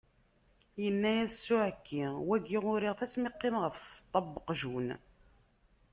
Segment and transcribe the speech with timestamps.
[0.83, 4.89] Yenna-as s uɛekki, wagi uriɣ-t asmi qqimeɣ ɣef tseṭṭa n weqjun.